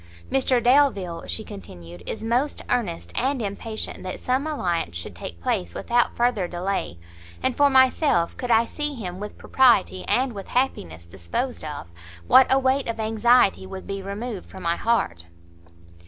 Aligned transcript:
"Mr 0.31 0.63
Delvile," 0.63 1.25
she 1.27 1.43
continued, 1.43 2.01
"is 2.07 2.23
most 2.23 2.63
earnest 2.71 3.11
and 3.13 3.39
impatient 3.39 4.01
that 4.01 4.19
some 4.19 4.47
alliance 4.47 4.97
should 4.97 5.13
take 5.13 5.39
place 5.39 5.75
without 5.75 6.15
further 6.17 6.47
delay; 6.47 6.97
and 7.43 7.55
for 7.55 7.69
myself, 7.69 8.35
could 8.35 8.49
I 8.49 8.65
see 8.65 8.95
him 8.95 9.19
with 9.19 9.37
propriety 9.37 10.03
and 10.05 10.33
with 10.33 10.47
happiness 10.47 11.05
disposed 11.05 11.63
of, 11.63 11.85
what 12.25 12.47
a 12.49 12.57
weight 12.57 12.87
of 12.89 12.99
anxiety 12.99 13.67
would 13.67 13.85
be 13.85 14.01
removed 14.01 14.49
from 14.49 14.63
my 14.63 14.75
heart!" 14.75 15.27